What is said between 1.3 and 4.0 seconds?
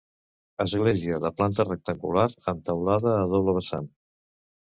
planta rectangular amb teulada a doble vessant.